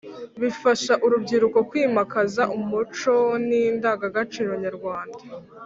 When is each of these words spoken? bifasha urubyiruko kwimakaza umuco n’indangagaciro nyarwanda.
bifasha 0.41 0.93
urubyiruko 1.05 1.57
kwimakaza 1.69 2.43
umuco 2.57 3.13
n’indangagaciro 3.47 4.51
nyarwanda. 4.63 5.19